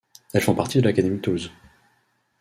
Elles 0.33 0.41
font 0.41 0.55
partie 0.55 0.79
de 0.79 0.85
l'académie 0.85 1.17
de 1.17 1.21
Toulouse. 1.21 1.51